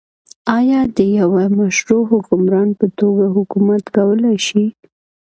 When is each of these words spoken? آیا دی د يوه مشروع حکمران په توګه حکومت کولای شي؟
آیا 0.57 0.81
دی 0.97 1.09
د 1.13 1.15
يوه 1.19 1.43
مشروع 1.59 2.03
حکمران 2.11 2.69
په 2.79 2.85
توګه 2.99 3.25
حکومت 3.35 3.83
کولای 3.95 4.37
شي؟ 4.47 4.65